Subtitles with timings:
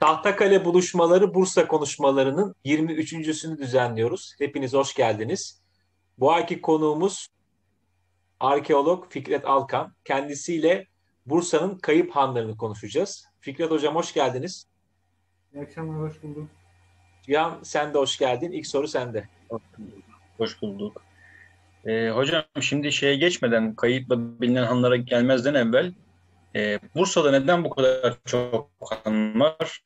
[0.00, 4.34] Tahtakale buluşmaları Bursa konuşmalarının 23.sünü düzenliyoruz.
[4.38, 5.62] Hepiniz hoş geldiniz.
[6.18, 7.28] Bu ayki konuğumuz
[8.40, 9.94] arkeolog Fikret Alkan.
[10.04, 10.86] Kendisiyle
[11.26, 13.24] Bursa'nın kayıp hanlarını konuşacağız.
[13.40, 14.66] Fikret Hocam hoş geldiniz.
[15.54, 16.48] İyi akşamlar, hoş bulduk.
[17.22, 18.52] Cihan sen de hoş geldin.
[18.52, 19.28] İlk soru sende.
[20.36, 21.02] Hoş bulduk.
[21.86, 25.92] Ee, hocam şimdi şeye geçmeden kayıtla bilinen hanlara gelmezden evvel
[26.54, 28.70] e, Bursa'da neden bu kadar çok
[29.04, 29.82] han var?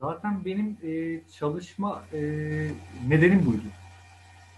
[0.00, 2.20] Zaten benim e, çalışma e,
[3.08, 3.62] nedenim buydu.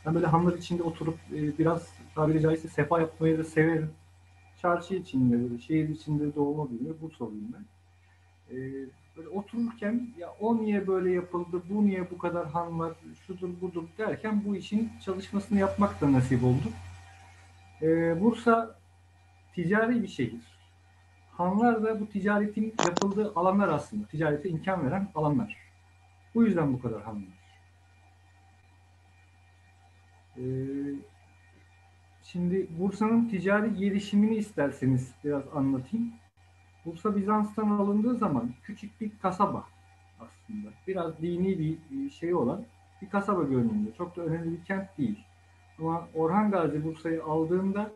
[0.06, 3.90] Ben böyle hanlar içinde oturup e, biraz tabiri caizse sefa yapmayı da severim.
[4.62, 7.64] Çarşı içinde, şehir içinde doğma büyüme Bursalıyım ben.
[8.56, 8.56] E,
[9.16, 12.92] böyle otururken ya o niye böyle yapıldı, bu niye bu kadar han var,
[13.26, 16.68] şudur budur derken bu işin çalışmasını yapmak da nasip oldu.
[17.82, 18.78] E, Bursa
[19.54, 20.54] ticari bir şehir.
[21.32, 24.06] Hanlar da bu ticaretin yapıldığı alanlar aslında.
[24.06, 25.56] Ticarete imkan veren alanlar.
[26.34, 27.24] Bu yüzden bu kadar han.
[30.36, 30.42] Ee,
[32.22, 36.12] şimdi Bursa'nın ticari gelişimini isterseniz biraz anlatayım.
[36.84, 39.64] Bursa Bizans'tan alındığı zaman küçük bir kasaba
[40.20, 40.68] aslında.
[40.86, 42.64] Biraz dini bir şey olan
[43.02, 43.94] bir kasaba görünümlü.
[43.98, 45.24] Çok da önemli bir kent değil.
[45.78, 47.92] Ama Orhan Gazi Bursa'yı aldığında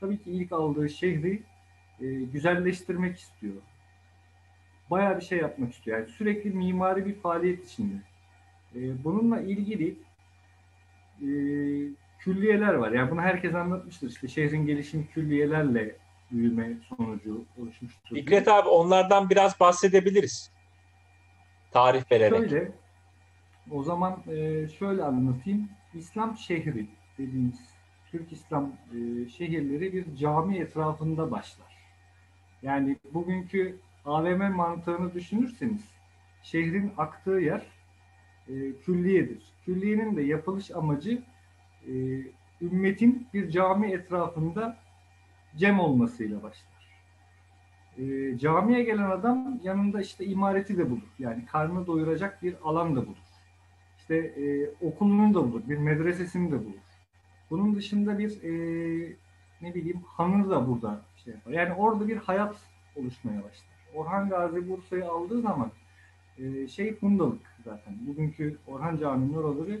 [0.00, 1.42] tabii ki ilk aldığı şehri
[2.00, 3.54] e, güzelleştirmek istiyor.
[4.90, 5.98] Bayağı bir şey yapmak istiyor.
[5.98, 7.94] Yani sürekli mimari bir faaliyet içinde.
[8.74, 9.88] E, bununla ilgili
[11.20, 11.28] e,
[12.18, 12.92] külliyeler var.
[12.92, 14.08] Yani bunu herkes anlatmıştır.
[14.08, 15.96] İşte şehrin gelişimi külliyelerle
[16.30, 18.16] büyüme sonucu oluşmuştur.
[18.16, 20.52] Fikret abi onlardan biraz bahsedebiliriz.
[21.70, 22.50] Tarih vererek.
[22.50, 22.72] Şöyle,
[23.70, 25.68] o zaman e, şöyle anlatayım.
[25.94, 26.86] İslam şehri
[27.20, 27.60] dediğimiz
[28.10, 31.76] Türk İslam e, şehirleri bir cami etrafında başlar.
[32.62, 35.84] Yani bugünkü AVM mantığını düşünürseniz
[36.42, 37.66] şehrin aktığı yer
[38.48, 39.42] e, külliyedir.
[39.64, 41.22] Külliyenin de yapılış amacı
[41.86, 41.92] e,
[42.62, 44.76] ümmetin bir cami etrafında
[45.56, 46.70] cem olmasıyla başlar.
[47.98, 51.14] E, camiye gelen adam yanında işte imareti de bulur.
[51.18, 53.16] Yani karnını doyuracak bir alan da bulur.
[53.98, 56.89] İşte e, okulunu da bulur, bir medresesini de bulur.
[57.50, 59.16] Bunun dışında bir e,
[59.62, 61.52] ne bileyim hanı da burada şey yapar.
[61.52, 62.56] Yani orada bir hayat
[62.96, 63.70] oluşmaya başlar.
[63.94, 65.70] Orhan Gazi Bursa'yı aldığı zaman
[66.38, 67.94] e, şey fundalık zaten.
[68.06, 69.80] Bugünkü Orhan Camii'nin oraları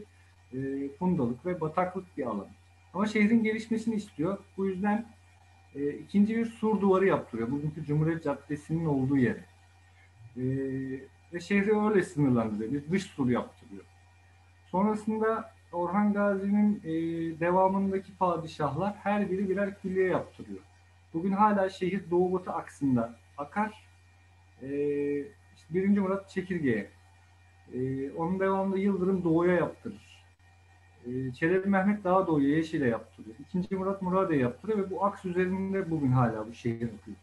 [0.52, 2.46] e, fundalık ve bataklık bir alan.
[2.94, 4.38] Ama şehrin gelişmesini istiyor.
[4.56, 5.06] Bu yüzden
[5.74, 7.50] e, ikinci bir sur duvarı yaptırıyor.
[7.50, 9.44] Bugünkü Cumhuriyet Caddesi'nin olduğu yere.
[10.36, 10.44] E,
[11.32, 12.72] ve şehri öyle sınırlandırıyor.
[12.72, 13.84] Bir dış sur yaptırıyor.
[14.66, 16.90] Sonrasında Orhan Gazi'nin e,
[17.40, 20.60] devamındaki padişahlar her biri birer külliye yaptırıyor.
[21.14, 23.84] Bugün hala şehir doğu batı aksında akar.
[24.62, 24.68] E,
[25.56, 26.90] işte birinci Murat Çekirge'ye.
[27.74, 30.24] E, onun devamında Yıldırım doğuya yaptırır.
[31.06, 33.36] E, Çelebi Mehmet daha doğuya Yeşil'e yaptırıyor.
[33.38, 37.16] İkinci Murat Muradiye yaptırıyor ve bu aks üzerinde bugün hala bu şehir akıyor.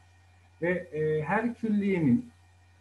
[0.62, 2.30] Ve e, her külliyenin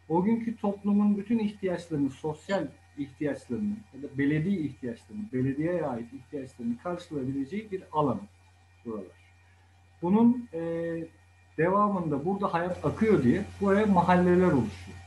[0.09, 2.66] o günkü toplumun bütün ihtiyaçlarını, sosyal
[2.99, 8.21] ihtiyaçlarını ya da belediye ihtiyaçlarını, belediyeye ait ihtiyaçlarını karşılayabileceği bir alan
[8.84, 9.27] buralar.
[10.03, 10.61] Bunun e,
[11.59, 14.99] devamında burada hayat akıyor diye buraya mahalleler oluşuyor.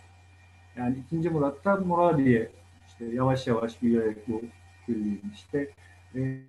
[0.77, 2.51] Yani ikinci Murat'ta Muradiye
[2.87, 4.41] işte yavaş yavaş büyüyerek bu
[4.85, 5.69] külliğin işte
[6.15, 6.39] e,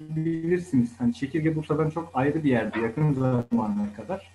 [0.00, 4.30] bilirsiniz hani Çekirge Bursa'dan çok ayrı bir yerde yakın zamana kadar.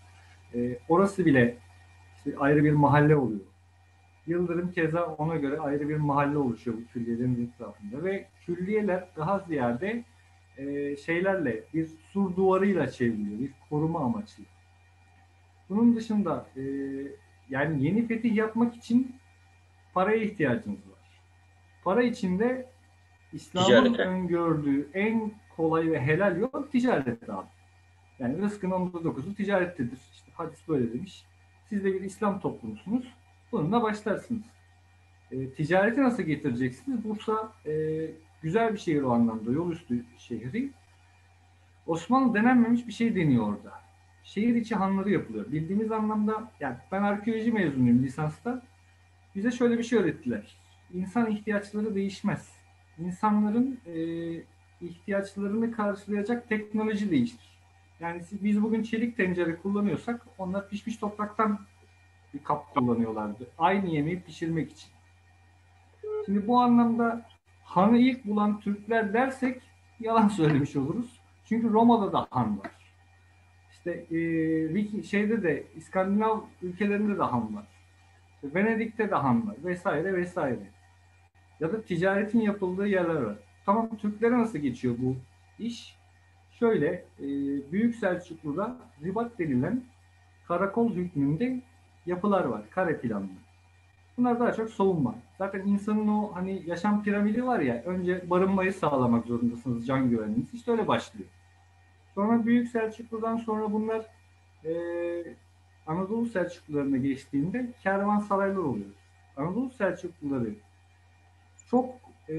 [0.56, 1.58] E, orası bile
[2.18, 3.53] işte ayrı bir mahalle oluyor.
[4.28, 10.04] Yıldırım keza ona göre ayrı bir mahalle oluşuyor bu külliyelerin etrafında ve külliyeler daha ziyade
[10.58, 14.44] e, şeylerle bir sur duvarıyla çevriliyor, bir koruma amaçlı.
[15.70, 16.64] Bunun dışında e,
[17.50, 19.16] yani yeni fetih yapmak için
[19.94, 21.22] paraya ihtiyacınız var.
[21.84, 22.70] Para içinde
[23.34, 27.48] İslam'ın öngördüğü en kolay ve helal yol ticaret abi.
[28.20, 30.00] Yani rızkın onda dokuzu ticarettedir.
[30.14, 31.26] İşte hadis böyle demiş.
[31.70, 33.14] Siz de bir İslam toplumusunuz.
[33.54, 34.44] Bununla başlarsınız.
[35.32, 37.04] E, ticareti nasıl getireceksiniz?
[37.04, 37.72] Bursa e,
[38.42, 39.52] güzel bir şehir o anlamda.
[39.52, 40.72] Yol üstü şehri.
[41.88, 43.74] Osmanlı denenmemiş bir şey deniyor orada.
[44.24, 45.52] Şehir içi hanları yapılıyor.
[45.52, 48.62] Bildiğimiz anlamda, yani ben arkeoloji mezunuyum lisansta.
[49.36, 50.56] Bize şöyle bir şey öğrettiler.
[50.94, 52.50] İnsan ihtiyaçları değişmez.
[53.00, 53.96] İnsanların e,
[54.82, 57.60] ihtiyaçlarını karşılayacak teknoloji değişir.
[58.00, 61.60] Yani biz bugün çelik tencere kullanıyorsak onlar pişmiş topraktan
[62.34, 63.48] bir kap kullanıyorlardı.
[63.58, 64.90] Aynı yemeği pişirmek için.
[66.26, 67.26] Şimdi bu anlamda
[67.64, 69.62] hanı ilk bulan Türkler dersek
[70.00, 71.20] yalan söylemiş oluruz.
[71.46, 72.72] Çünkü Roma'da da han var.
[73.72, 74.06] İşte
[74.92, 77.68] e, şeyde de İskandinav ülkelerinde de han var.
[78.36, 80.70] İşte Venedik'te de han var vesaire vesaire.
[81.60, 83.38] Ya da ticaretin yapıldığı yerler var.
[83.66, 85.16] Tamam Türklere nasıl geçiyor bu
[85.60, 85.96] iş?
[86.52, 86.88] Şöyle
[87.20, 87.26] e,
[87.72, 89.84] Büyük Selçuklu'da ribat denilen
[90.48, 91.62] karakol hükmünde
[92.06, 92.62] yapılar var.
[92.70, 93.28] Kare planlı.
[94.18, 95.16] Bunlar daha çok savunma.
[95.38, 100.54] Zaten insanın o hani yaşam piramidi var ya önce barınmayı sağlamak zorundasınız can güvenliğiniz.
[100.54, 101.30] İşte öyle başlıyor.
[102.16, 104.06] Sonra Büyük Selçuklu'dan sonra bunlar
[104.66, 104.74] e,
[105.88, 108.90] Anadolu Selçuklularına geçtiğinde kervansaraylar oluyor.
[109.38, 110.50] Anadolu Selçukluları
[111.70, 111.90] çok
[112.30, 112.34] e,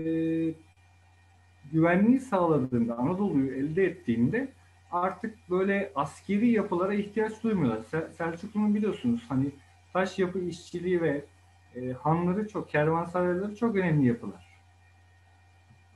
[1.72, 4.48] güvenliği sağladığında, Anadolu'yu elde ettiğinde
[4.94, 7.82] artık böyle askeri yapılara ihtiyaç duymuyorlar.
[7.90, 9.50] Sel- Selçuklu'nun biliyorsunuz hani
[9.92, 11.24] taş yapı işçiliği ve
[11.76, 14.46] e, hanları çok, kervansarayları çok önemli yapılar.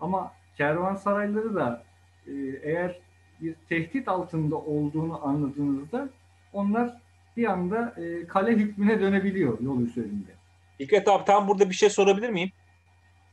[0.00, 1.82] Ama kervansarayları da
[2.26, 2.98] e, eğer
[3.40, 6.08] bir tehdit altında olduğunu anladığınızda
[6.52, 7.00] onlar
[7.36, 10.30] bir anda e, kale hükmüne dönebiliyor yol üzerinde.
[10.78, 12.50] Fikret abi tam burada bir şey sorabilir miyim?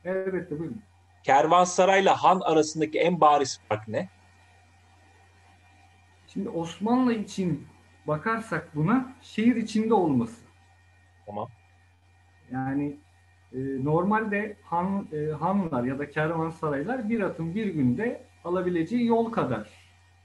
[0.04, 0.82] Elbette buyurun.
[1.22, 4.08] Kervansarayla Han arasındaki en bariz fark ne?
[6.36, 7.66] Şimdi Osmanlı için
[8.06, 10.46] bakarsak buna şehir içinde olması.
[11.26, 11.48] Tamam.
[12.50, 12.96] Yani
[13.52, 19.70] e, normalde han, e, hanlar ya da kervansaraylar bir atın bir günde alabileceği yol kadar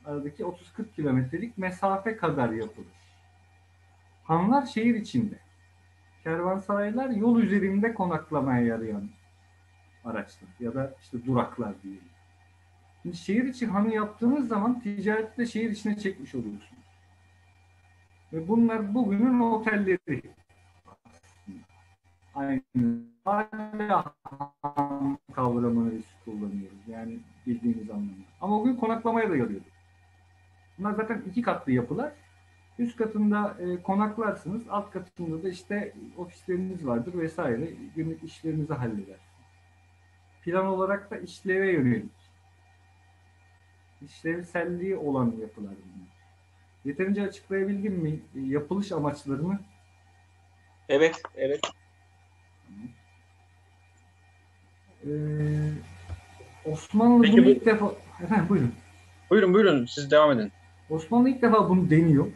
[0.05, 2.87] aradaki 30-40 kilometrelik mesafe kadar yapılır.
[4.23, 5.39] Hanlar şehir içinde.
[6.23, 9.09] Kervansaraylar yol üzerinde konaklamaya yarayan
[10.05, 12.10] araçlar ya da işte duraklar diyelim.
[13.01, 16.83] Şimdi şehir içi hanı yaptığınız zaman ticareti de şehir içine çekmiş oluyorsunuz.
[18.33, 20.21] Ve bunlar bugünün otelleri.
[22.36, 22.62] Aynı.
[23.25, 24.15] Hala
[25.33, 26.88] kavramını biz kullanıyoruz.
[26.88, 28.25] Yani bildiğimiz anlamda.
[28.42, 29.62] Ama bugün konaklamaya da yarıyor.
[30.80, 32.12] Bunlar zaten iki katlı yapılar.
[32.80, 34.63] Üst katında e, konaklarsınız.
[34.69, 37.69] Alt katında da işte ofisleriniz vardır vesaire.
[37.95, 39.19] Günlük işlerinizi halleder.
[40.44, 42.20] Plan olarak da işleve yönelik.
[44.06, 46.12] İşlevselliği olan yapılar bunlar.
[46.86, 49.59] Yeterince açıklayabildim mi yapılış amaçlarını?
[50.89, 51.62] Evet, evet.
[55.06, 55.09] Ee,
[56.65, 57.92] Osmanlı Peki bunu bu- ilk defa...
[58.24, 58.74] Efendim buyurun.
[59.30, 60.51] Buyurun buyurun siz devam edin.
[60.89, 62.27] Osmanlı ilk defa bunu deniyor.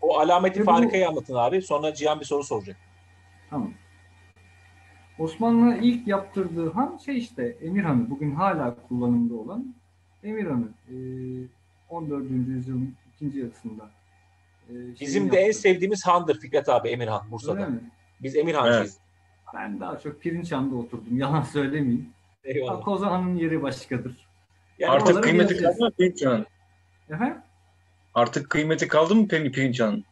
[0.00, 1.62] O alameti Ve bu- farikayı anlatın abi.
[1.62, 2.76] Sonra Cihan bir soru soracak.
[3.50, 3.72] Tamam.
[5.18, 9.74] Osmanlı ilk yaptırdığı han şey işte Emirhan'ı bugün hala kullanımda olan
[10.28, 10.94] Emirhan'ı e,
[11.88, 12.30] 14.
[12.30, 13.90] yüzyılın ikinci yarısında.
[14.70, 17.66] e, Bizim de en sevdiğimiz Han'dır Fikret abi Emirhan Öyle Bursa'da.
[17.68, 17.80] mi?
[18.22, 18.96] Biz Emirhancıyız.
[19.54, 21.18] Ben daha çok Pirinçhan'da oturdum.
[21.18, 22.08] Yalan söylemeyeyim.
[22.44, 22.84] Eyvallah.
[22.84, 24.16] Kozahan'ın yeri başkadır.
[24.78, 26.46] Yani Artık kıymeti kaldı mı Pirinçhan'ın?
[27.10, 27.36] Efendim?
[28.14, 30.04] Artık kıymeti kaldı mı Pir- Pirinçhan'ın?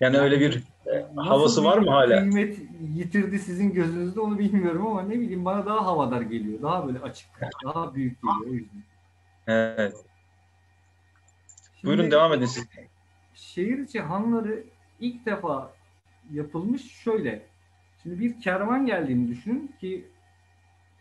[0.00, 2.18] Yani öyle bir e, Nasıl havası var bir mı hala?
[2.20, 2.58] Kıymet
[2.94, 6.62] yitirdi sizin gözünüzde onu bilmiyorum ama ne bileyim bana daha havadar geliyor.
[6.62, 7.28] Daha böyle açık,
[7.64, 8.82] daha büyük geliyor o yüzden.
[9.48, 10.04] Evet.
[11.80, 12.68] Şimdi Buyurun devam edin siz.
[13.34, 14.64] Şehir içi hanları
[15.00, 15.72] ilk defa
[16.32, 17.46] yapılmış şöyle.
[18.02, 20.08] Şimdi bir kervan geldiğini düşünün ki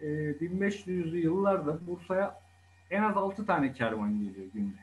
[0.01, 2.41] e, 1500'lü yıllarda Bursa'ya
[2.89, 4.77] en az 6 tane kervan geliyor günde.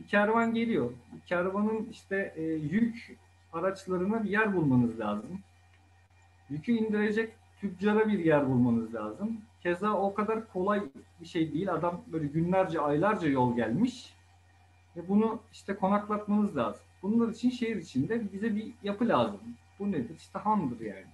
[0.00, 0.92] Bir kervan geliyor.
[1.26, 3.16] Kervanın işte e, yük
[3.52, 5.40] araçlarına bir yer bulmanız lazım.
[6.50, 9.40] Yükü indirecek tüccara bir yer bulmanız lazım.
[9.64, 10.82] Keza o kadar kolay
[11.20, 11.72] bir şey değil.
[11.72, 14.14] Adam böyle günlerce, aylarca yol gelmiş.
[14.96, 16.82] Ve bunu işte konaklatmanız lazım.
[17.02, 19.40] Bunlar için şehir içinde bize bir yapı lazım.
[19.78, 20.16] Bu nedir?
[20.16, 21.06] İşte handır yani.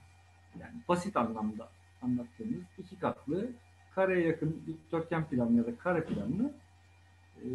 [0.60, 1.68] Yani basit anlamda
[2.02, 3.48] anlattığımız iki katlı
[3.94, 6.52] kareye yakın dikdörtgen planlı ya da kare planlı
[7.36, 7.46] e,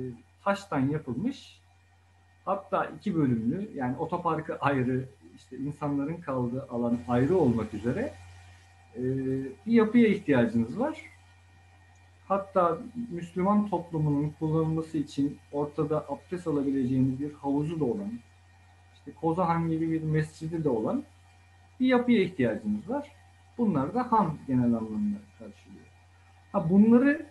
[0.44, 1.62] taştan yapılmış
[2.46, 8.14] hatta iki bölümlü yani otoparkı ayrı işte insanların kaldığı alan ayrı olmak üzere
[8.96, 9.04] e,
[9.66, 11.02] bir yapıya ihtiyacınız var.
[12.28, 12.78] Hatta
[13.12, 18.12] Müslüman toplumunun kullanılması için ortada abdest alabileceğiniz bir havuzu da olan,
[18.94, 21.04] işte Kozahan gibi bir mescidi de olan
[21.80, 23.12] bir yapıya ihtiyacınız var.
[23.58, 25.86] Bunlar da han genel anlamda karşılıyor.
[26.52, 27.26] Ha bunları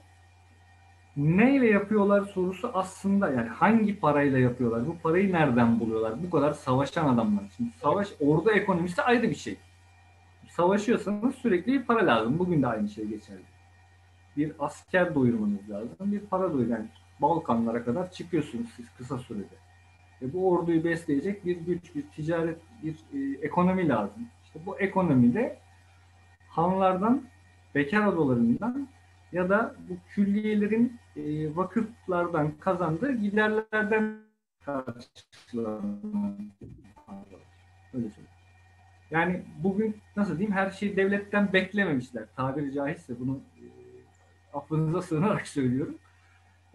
[1.17, 4.87] neyle yapıyorlar sorusu aslında yani hangi parayla yapıyorlar?
[4.87, 6.23] Bu parayı nereden buluyorlar?
[6.23, 7.45] Bu kadar savaşan adamlar.
[7.57, 9.57] Şimdi savaş ordu ekonomisi ayrı bir şey.
[10.57, 12.39] Savaşıyorsanız sürekli bir para lazım.
[12.39, 13.43] Bugün de aynı şey geçerli.
[14.37, 16.13] Bir asker doyurmanız lazım.
[16.13, 16.69] Bir para doyur.
[16.69, 16.87] Yani
[17.23, 19.55] Balkanlara kadar çıkıyorsunuz siz kısa sürede.
[20.23, 24.27] Ve bu orduyu besleyecek bir güç, bir ticaret, bir e, ekonomi lazım.
[24.45, 25.59] İşte bu ekonomide
[26.49, 27.23] hanlardan,
[27.75, 28.89] bekar odalarından
[29.33, 34.19] ya da bu külliyelerin e, vakıflardan kazandığı giderlerden
[34.65, 35.99] karşılanan
[37.95, 38.34] Öyle söyleyeyim.
[39.11, 42.25] Yani bugün nasıl diyeyim her şeyi devletten beklememişler.
[42.37, 43.65] Tabiri caizse bunu e,
[44.57, 45.99] affınıza sığınarak söylüyorum.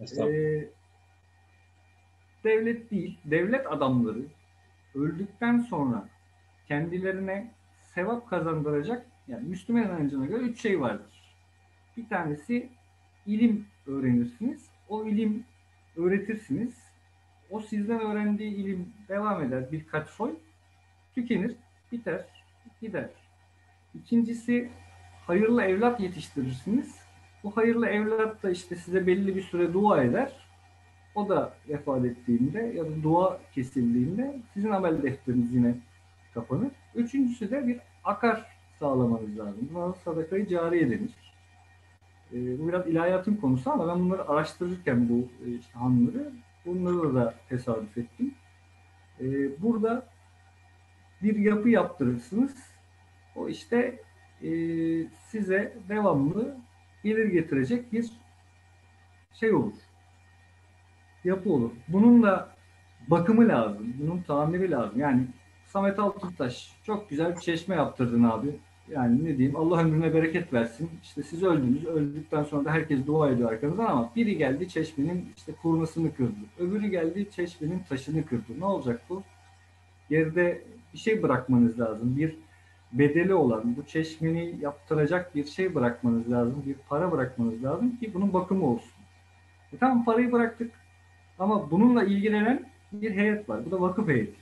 [0.00, 0.68] E,
[2.44, 4.22] devlet değil, devlet adamları
[4.94, 6.08] öldükten sonra
[6.68, 7.50] kendilerine
[7.94, 11.36] sevap kazandıracak yani Müslüman inancına göre üç şey vardır.
[11.96, 12.68] Bir tanesi
[13.26, 14.70] ilim öğrenirsiniz.
[14.88, 15.44] O ilim
[15.96, 16.90] öğretirsiniz.
[17.50, 20.34] O sizden öğrendiği ilim devam eder birkaç soy.
[21.14, 21.56] Tükenir,
[21.92, 22.24] biter,
[22.80, 23.08] gider.
[23.94, 24.70] İkincisi
[25.26, 26.98] hayırlı evlat yetiştirirsiniz.
[27.44, 30.32] Bu hayırlı evlat da işte size belli bir süre dua eder.
[31.14, 35.74] O da vefat ettiğinde ya da dua kesildiğinde sizin amel defteriniz yine
[36.34, 36.70] kapanır.
[36.94, 38.46] Üçüncüsü de bir akar
[38.78, 39.68] sağlamanız lazım.
[39.74, 41.14] Buna sadakayı cariye denir.
[42.32, 46.32] E, bu biraz ilahiyatın konusu ama ben bunları araştırırken bu e, işte hanları
[46.66, 48.34] bunları da tesadüf ettim.
[49.20, 49.26] E,
[49.62, 50.06] burada
[51.22, 52.56] bir yapı yaptırırsınız.
[53.36, 54.00] O işte
[54.42, 54.50] e,
[55.08, 56.56] size devamlı
[57.04, 58.10] gelir getirecek bir
[59.32, 59.74] şey olur.
[61.24, 61.70] Yapı olur.
[61.88, 62.56] Bunun da
[63.08, 63.94] bakımı lazım.
[64.00, 65.00] Bunun tamiri lazım.
[65.00, 65.26] Yani
[65.66, 68.56] Samet Altıntaş çok güzel bir çeşme yaptırdın abi.
[68.88, 70.90] Yani ne diyeyim Allah ömrüne bereket versin.
[71.02, 71.86] İşte siz öldünüz.
[71.86, 76.38] Öldükten sonra da herkes dua ediyor arkanızdan ama biri geldi çeşmenin işte kurnasını kırdı.
[76.58, 78.52] Öbürü geldi çeşmenin taşını kırdı.
[78.58, 79.22] Ne olacak bu?
[80.10, 82.16] Geride bir şey bırakmanız lazım.
[82.16, 82.36] Bir
[82.92, 86.62] bedeli olan bu çeşmeni yaptıracak bir şey bırakmanız lazım.
[86.66, 88.92] Bir para bırakmanız lazım ki bunun bakımı olsun.
[89.72, 90.72] E tamam parayı bıraktık
[91.38, 93.66] ama bununla ilgilenen bir heyet var.
[93.66, 94.40] Bu da vakıf heyeti.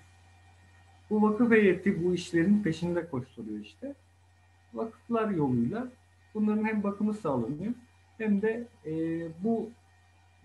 [1.11, 3.95] Bu vakıf heyeti bu işlerin peşinde koşturuyor işte.
[4.75, 5.89] Vakıflar yoluyla
[6.35, 7.73] bunların hem bakımı sağlanıyor
[8.19, 8.93] hem de e,
[9.45, 9.71] bu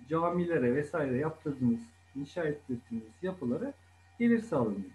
[0.09, 1.81] camilere vesaire yaptırdığınız,
[2.15, 3.73] inşa ettirdiğiniz yapılara
[4.19, 4.91] gelir sağlanıyor.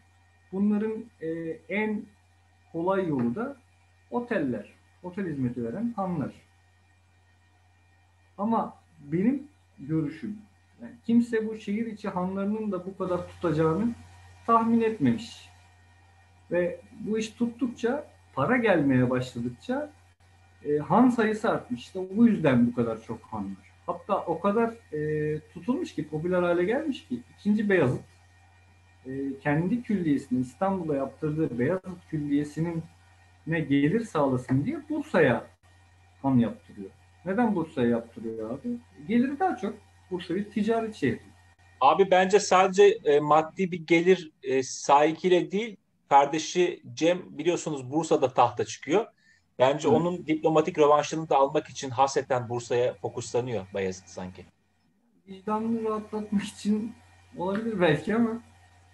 [0.53, 1.29] Bunların e,
[1.69, 2.03] en
[2.73, 3.57] kolay yolu da
[4.11, 6.33] oteller, otel hizmeti veren hanlar.
[8.39, 8.75] Ama
[9.13, 10.39] benim görüşüm,
[10.83, 13.95] yani kimse bu şehir içi hanlarının da bu kadar tutacağını
[14.47, 15.49] tahmin etmemiş.
[16.51, 19.91] Ve bu iş tuttukça, para gelmeye başladıkça
[20.65, 21.81] e, han sayısı artmış.
[21.81, 23.73] İşte bu yüzden bu kadar çok han var.
[23.87, 28.05] Hatta o kadar e, tutulmuş ki, popüler hale gelmiş ki ikinci Beyazıt
[29.09, 32.83] e, kendi külliyesini İstanbul'da yaptırdığı Beyazıt Külliyesi'nin
[33.47, 35.47] ne gelir sağlasın diye Bursa'ya
[36.23, 36.91] han yaptırıyor.
[37.25, 38.69] Neden Bursa'ya yaptırıyor abi?
[39.09, 39.75] Geliri daha çok.
[40.11, 41.21] Bursa bir ticaret şehri.
[41.81, 45.77] Abi bence sadece e, maddi bir gelir e, sahikiyle değil,
[46.09, 49.07] kardeşi Cem biliyorsunuz Bursa'da tahta çıkıyor.
[49.59, 50.01] Bence evet.
[50.01, 54.45] onun diplomatik rövanşını da almak için haseten Bursa'ya fokuslanıyor Bayezid sanki.
[55.29, 56.93] Vicdanını rahatlatmak için
[57.37, 58.43] olabilir belki ama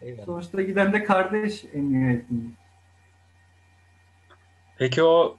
[0.04, 0.24] Eyvallah.
[0.24, 2.46] sonuçta giden de kardeş en nihayetinde.
[4.78, 5.38] Peki o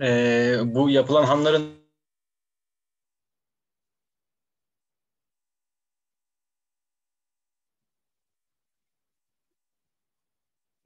[0.00, 1.86] e, bu yapılan hanların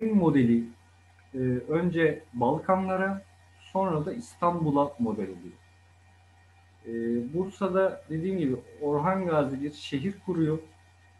[0.00, 0.64] modeli
[1.34, 3.22] e, önce Balkanlara
[3.72, 5.56] sonra da İstanbul'a model oluyor.
[6.86, 6.92] E,
[7.34, 10.58] Bursa'da dediğim gibi Orhan Gazi bir şehir kuruyor.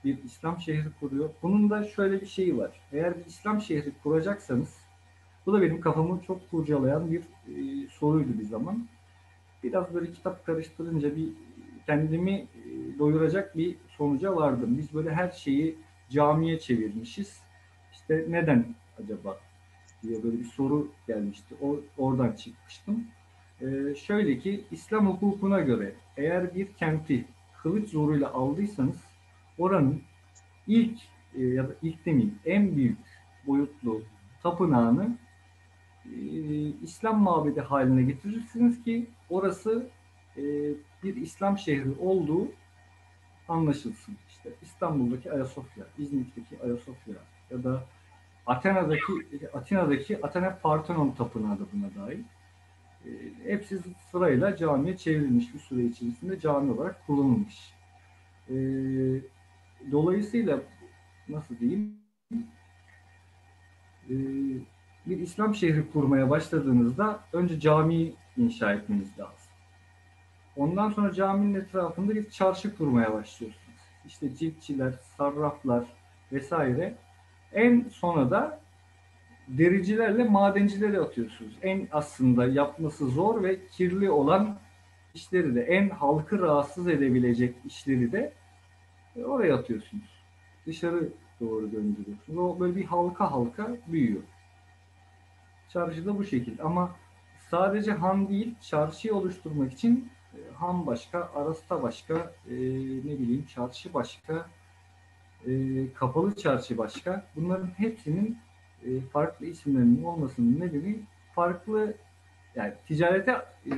[0.04, 1.30] Bir İslam şehri kuruyor.
[1.42, 2.71] Bunun da şöyle bir şeyi var.
[2.92, 4.78] Eğer bir İslam şehri kuracaksanız
[5.47, 8.87] bu da benim kafamı çok kurcalayan bir e, soruydu bir zaman.
[9.62, 11.28] Biraz böyle kitap karıştırınca bir
[11.87, 14.78] kendimi e, doyuracak bir sonuca vardım.
[14.78, 15.78] Biz böyle her şeyi
[16.11, 17.42] camiye çevirmişiz
[17.92, 19.37] işte neden acaba
[20.02, 21.54] diye böyle bir soru gelmişti.
[21.62, 23.04] O, oradan çıkmıştım.
[23.61, 27.25] Ee, şöyle ki İslam hukukuna göre eğer bir kenti
[27.62, 28.97] kılıç zoruyla aldıysanız
[29.61, 30.02] oranın
[30.67, 30.99] ilk
[31.35, 32.99] e, ya da ilk demeyeyim en büyük
[33.47, 34.02] boyutlu
[34.43, 35.19] tapınağını
[36.05, 36.17] e,
[36.83, 39.87] İslam mabedi haline getirirsiniz ki orası
[40.37, 40.43] e,
[41.02, 42.49] bir İslam şehri olduğu
[43.49, 44.17] anlaşılsın.
[44.29, 47.14] İşte İstanbul'daki Ayasofya, İzmit'teki Ayasofya
[47.50, 47.85] ya da
[48.47, 49.12] Atina'daki
[49.55, 52.25] Atina'daki Athena Parthenon tapınağı da buna dahil.
[53.07, 53.11] E,
[53.45, 57.73] hepsi sırayla camiye çevrilmiş bir süre içerisinde cami olarak kullanılmış.
[58.49, 58.55] E,
[59.92, 60.61] dolayısıyla
[61.28, 62.00] nasıl diyeyim
[64.11, 64.14] e,
[65.06, 69.50] bir İslam şehri kurmaya başladığınızda önce cami inşa etmeniz lazım.
[70.56, 73.80] Ondan sonra caminin etrafında bir çarşı kurmaya başlıyorsunuz.
[74.06, 75.85] İşte ciltçiler, sarraflar
[76.32, 76.94] vesaire
[77.52, 78.61] en sona da
[79.49, 81.59] dericilerle madencileri atıyorsunuz.
[81.62, 84.59] En aslında yapması zor ve kirli olan
[85.14, 88.32] işleri de en halkı rahatsız edebilecek işleri de
[89.17, 90.21] oraya atıyorsunuz.
[90.67, 91.09] dışarı
[91.40, 92.38] doğru döndürüyorsunuz.
[92.38, 94.23] O böyle bir halka halka büyüyor.
[95.69, 96.97] Çarşı da bu şekilde ama
[97.50, 102.14] sadece han değil çarşıyı oluşturmak için e, han başka, arasta başka,
[102.50, 102.55] e,
[103.05, 104.47] ne bileyim çarşı başka,
[105.47, 105.52] e,
[105.95, 107.26] kapalı çarşı başka.
[107.37, 108.38] Bunların hepsinin
[108.85, 111.00] e, farklı isimlerinin olmasının nedeni
[111.35, 111.95] farklı
[112.55, 113.33] yani ticarete
[113.67, 113.75] e,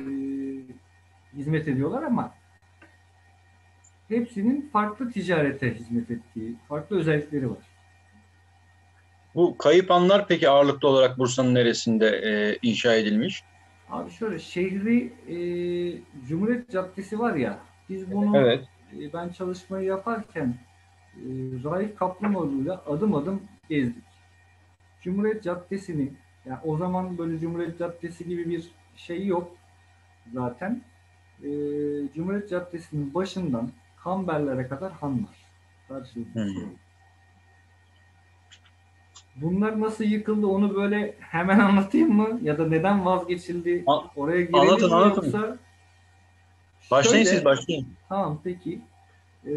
[1.33, 2.33] hizmet ediyorlar ama
[4.07, 7.57] hepsinin farklı ticarete hizmet ettiği, farklı özellikleri var.
[9.35, 13.43] Bu kayıp anlar peki ağırlıklı olarak Bursa'nın neresinde e, inşa edilmiş?
[13.89, 15.37] Abi şöyle şehri e,
[16.27, 18.63] Cumhuriyet Caddesi var ya biz bunu Evet.
[18.99, 20.55] e, ben çalışmayı yaparken
[21.15, 21.25] e,
[21.63, 24.03] Raif Kaplanoğlu'yla adım adım gezdik.
[25.01, 26.13] Cumhuriyet Caddesi'ni
[26.45, 29.55] yani o zaman böyle Cumhuriyet Caddesi gibi bir şey yok
[30.33, 30.81] zaten.
[31.43, 31.49] E,
[32.15, 33.71] Cumhuriyet Caddesi'nin başından
[34.03, 35.35] Kamberlere kadar han var.
[35.87, 36.43] Karşılıklı.
[36.45, 36.69] Hmm.
[39.35, 42.39] Bunlar nasıl yıkıldı onu böyle hemen anlatayım mı?
[42.43, 43.83] Ya da neden vazgeçildi?
[43.87, 45.23] An- Oraya girelim anlatın, mi anlatın.
[45.23, 45.57] yoksa?
[46.91, 47.87] Başlayın Şöyle- siz başlayın.
[48.09, 48.81] Tamam peki.
[49.47, 49.51] Ee,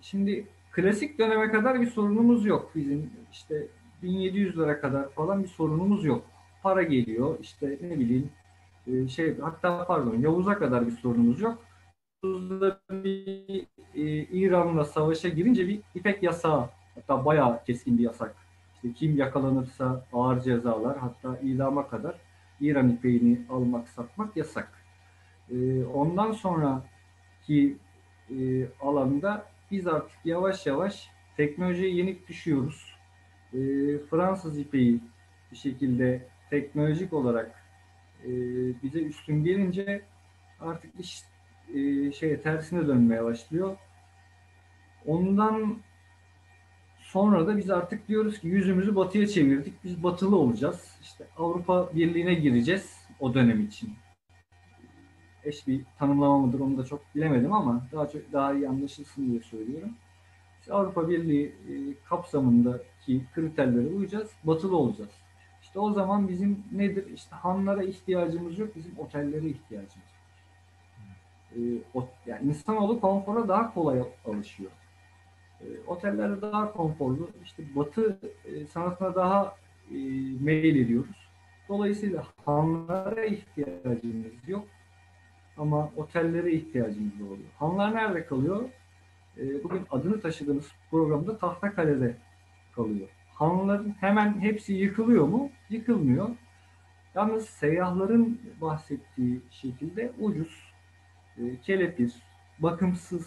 [0.00, 3.10] şimdi klasik döneme kadar bir sorunumuz yok bizim.
[3.32, 3.66] işte
[4.02, 6.24] 1700'lere kadar falan bir sorunumuz yok.
[6.62, 8.30] Para geliyor işte ne bileyim
[8.86, 11.58] e, şey hatta pardon Yavuz'a kadar bir sorunumuz yok.
[12.24, 18.36] Yavuz'da bir e, İran'la savaşa girince bir İpek yasağı hatta bayağı keskin bir yasak.
[18.74, 22.14] İşte kim yakalanırsa ağır cezalar hatta idama kadar
[22.60, 24.72] İran ipeğini almak satmak yasak.
[25.50, 27.76] Ee, ondan sonraki
[28.30, 32.94] e, alanda biz artık yavaş yavaş teknolojiye yenik düşüyoruz.
[33.54, 33.58] Ee,
[34.10, 35.00] Fransız ipeği
[35.52, 37.64] bir şekilde teknolojik olarak
[38.24, 38.30] e,
[38.82, 40.02] bize üstün gelince
[40.60, 41.31] artık iş
[41.74, 43.76] e, şeye tersine dönmeye başlıyor.
[45.06, 45.76] Ondan
[47.00, 49.84] sonra da biz artık diyoruz ki yüzümüzü batıya çevirdik.
[49.84, 50.98] Biz batılı olacağız.
[51.02, 53.94] İşte Avrupa Birliği'ne gireceğiz o dönem için
[55.44, 59.40] eş bir tanımlama mıdır onu da çok bilemedim ama daha çok daha iyi anlaşılsın diye
[59.40, 59.90] söylüyorum.
[60.60, 61.74] İşte Avrupa Birliği e,
[62.08, 65.10] kapsamındaki kriterlere uyacağız, batılı olacağız.
[65.62, 67.06] İşte o zaman bizim nedir?
[67.14, 70.11] İşte hanlara ihtiyacımız yok, bizim otellere ihtiyacımız.
[71.56, 71.60] E,
[71.94, 74.70] o, yani insanoğlu konfora daha kolay alışıyor.
[75.60, 79.56] E, otellerde daha konforlu, işte batı e, sanatına daha
[79.90, 79.96] e,
[80.40, 81.28] meyil ediyoruz.
[81.68, 84.64] Dolayısıyla hanlara ihtiyacımız yok
[85.56, 87.50] ama otellere ihtiyacımız oluyor.
[87.58, 88.68] Hanlar nerede kalıyor?
[89.38, 92.16] Ee, bugün adını taşıdığımız programda Tahtakale'de
[92.74, 93.08] kalıyor.
[93.34, 95.50] Hanların hemen hepsi yıkılıyor mu?
[95.70, 96.28] Yıkılmıyor.
[97.14, 100.71] Yalnız seyyahların bahsettiği şekilde ucuz, e,
[101.62, 102.12] kelepir,
[102.58, 103.26] bakımsız,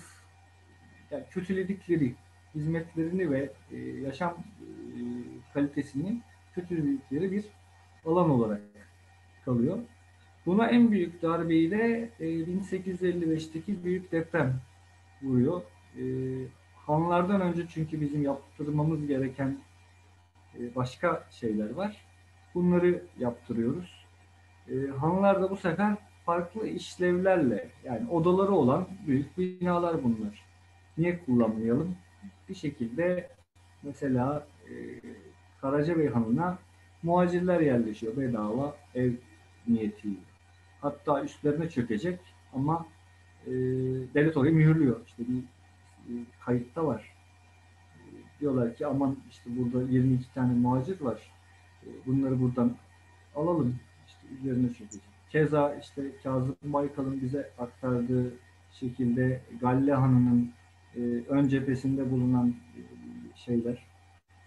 [1.11, 2.15] yani kötüledikleri
[2.55, 4.99] hizmetlerini ve e, yaşam e,
[5.53, 6.21] kalitesini
[6.55, 7.45] kötüledikleri bir
[8.05, 8.61] alan olarak
[9.45, 9.79] kalıyor.
[10.45, 14.61] Buna en büyük darbeyi de e, 1855'teki büyük deprem
[15.21, 15.61] vuruyor.
[15.97, 16.03] E,
[16.75, 19.57] hanlardan önce çünkü bizim yaptırmamız gereken
[20.59, 22.05] e, başka şeyler var.
[22.55, 24.05] Bunları yaptırıyoruz.
[24.69, 30.45] E, hanlar da bu sefer farklı işlevlerle yani odaları olan büyük binalar bunlar.
[30.97, 31.95] Niye kullanmayalım?
[32.49, 33.29] Bir şekilde
[33.83, 34.73] mesela e,
[35.61, 36.57] Karacabey Hanı'na
[37.03, 39.13] muhacirler yerleşiyor bedava ev
[39.67, 40.19] niyetiyle.
[40.81, 42.19] Hatta üstlerine çökecek
[42.53, 42.85] ama
[43.47, 43.51] e,
[44.13, 44.99] devlet orayı mühürlüyor.
[45.07, 45.39] İşte bir
[46.09, 46.13] e,
[46.45, 47.13] kayıtta var.
[47.95, 48.07] E,
[48.39, 51.31] diyorlar ki aman işte burada 22 tane muhacir var.
[51.83, 52.75] E, bunları buradan
[53.35, 53.75] alalım.
[54.07, 55.14] İşte üzerine çökecek.
[55.35, 58.33] Keza işte Kazım Baykal'ın bize aktardığı
[58.79, 60.53] şekilde Galle Hanı'nın
[60.95, 62.79] e, ön cephesinde bulunan e,
[63.37, 63.85] şeyler,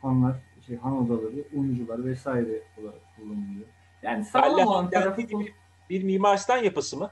[0.02, 3.66] hanlar, şey, han odaları, uncular vesaire olarak kullanılıyor.
[4.02, 5.54] Yani sağlam Galle olan Han tarafı gibi
[5.90, 7.10] bir Mimar Sinan yapısı mı?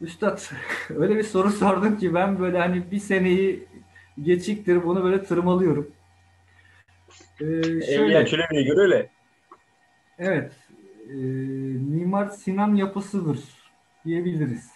[0.00, 0.40] Üstad
[0.90, 3.68] öyle bir soru sordun ki ben böyle hani bir seneyi
[4.22, 5.90] geçiktir bunu böyle tırmalıyorum.
[7.40, 9.10] Ee, Evliya şöyle, Çelebi'ye göre öyle.
[10.18, 10.52] evet,
[11.08, 11.14] e,
[11.78, 13.38] Mimar Sinan yapısıdır
[14.04, 14.70] diyebiliriz.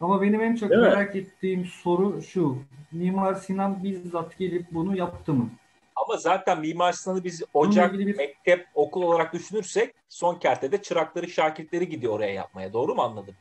[0.00, 0.88] Ama benim en çok Değil mi?
[0.88, 2.58] merak ettiğim soru şu.
[2.92, 5.50] Mimar Sinan bizzat gelip bunu yaptı mı?
[5.96, 11.88] Ama zaten Mimar Sinan'ı biz ocak, bir- mektep, okul olarak düşünürsek son kertede çırakları, şakirtleri
[11.88, 12.72] gidiyor oraya yapmaya.
[12.72, 13.34] Doğru mu anladım?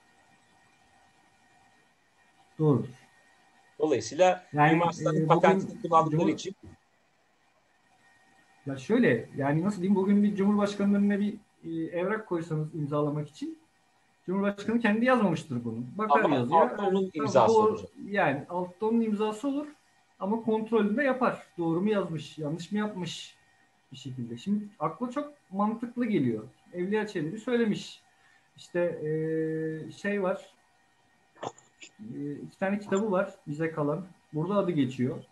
[2.59, 2.89] Doğrudur.
[3.79, 6.55] Dolayısıyla Yani, Mimar Sinan'ın e, patentini kullandıkları için
[8.65, 13.61] Ya şöyle yani nasıl diyeyim bugün bir Cumhurbaşkanı'nın bir e, evrak koysanız imzalamak için
[14.25, 15.83] Cumhurbaşkanı kendi yazmamıştır bunu.
[15.97, 16.61] Bakar Ama yazıyor.
[16.61, 17.71] altta onun imzası doğru.
[17.71, 17.89] olacak.
[18.05, 19.67] Yani altta onun imzası olur
[20.19, 21.43] Ama kontrolünü de yapar.
[21.57, 23.35] Doğru mu yazmış, yanlış mı yapmış
[23.91, 24.37] bir şekilde.
[24.37, 26.43] Şimdi akla çok mantıklı geliyor.
[26.73, 28.01] Evliya Çelebi söylemiş.
[28.57, 30.45] İşte ee, şey var.
[31.99, 34.05] E, iki tane kitabı var bize kalan.
[34.33, 35.23] Burada adı geçiyor.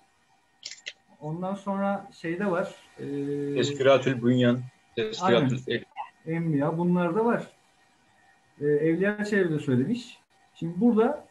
[1.21, 2.75] Ondan sonra şeyde var.
[2.99, 3.05] E,
[3.55, 4.59] Teskiratül Bünyan.
[4.95, 5.57] Teskiratül
[6.31, 6.77] Enbiya.
[6.77, 7.47] Bunlar da var.
[8.61, 10.19] E, Evliya Çelebi de söylemiş.
[10.55, 11.27] Şimdi burada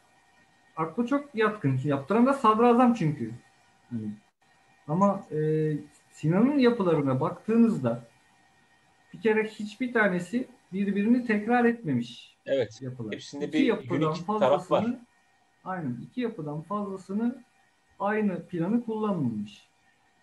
[0.77, 1.81] aklı çok yatkın.
[1.85, 3.33] Yaptıran da sadrazam çünkü.
[3.91, 4.11] Hani.
[4.89, 5.39] Ama e,
[6.11, 8.05] Sinan'ın yapılarına baktığınızda
[9.15, 12.37] bir kere hiçbir tanesi birbirini tekrar etmemiş.
[12.47, 12.83] Evet.
[12.83, 13.13] Yapılar.
[13.13, 14.87] Hepsinde iki bir yapıdan taraf var.
[15.65, 15.97] Aynen.
[16.03, 17.45] iki yapıdan fazlasını
[18.01, 19.69] aynı planı kullanmamış.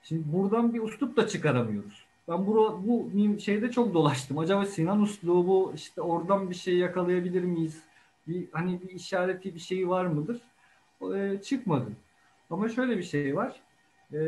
[0.04, 2.05] Şimdi buradan bir uslup da çıkaramıyoruz.
[2.28, 3.10] Ben bu, bu
[3.40, 4.38] şeyde çok dolaştım.
[4.38, 7.82] Acaba Sinan uslubu işte oradan bir şey yakalayabilir miyiz?
[8.28, 10.42] Bir, hani bir işareti bir şeyi var mıdır?
[11.16, 11.92] E, çıkmadı.
[12.50, 13.56] Ama şöyle bir şey var.
[14.14, 14.20] E,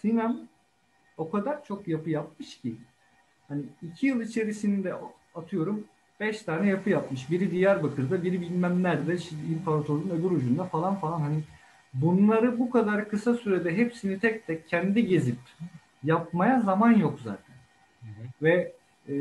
[0.00, 0.48] Sinan
[1.18, 2.74] o kadar çok yapı yapmış ki
[3.48, 4.94] hani iki yıl içerisinde
[5.34, 5.84] atıyorum
[6.20, 7.30] beş tane yapı yapmış.
[7.30, 9.16] Biri Diyarbakır'da, biri bilmem nerede,
[9.50, 11.40] imparatorluğun öbür ucunda falan falan hani
[11.94, 15.36] bunları bu kadar kısa sürede hepsini tek tek kendi gezip
[16.04, 17.54] yapmaya zaman yok zaten.
[18.00, 18.26] Hı hı.
[18.42, 18.72] Ve
[19.08, 19.14] e,